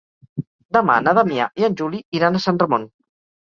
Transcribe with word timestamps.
Demà 0.77 0.95
na 1.07 1.13
Damià 1.17 1.47
i 1.61 1.67
en 1.69 1.77
Juli 1.83 2.01
iran 2.21 2.41
a 2.41 2.43
Sant 2.47 2.59
Ramon. 2.65 2.89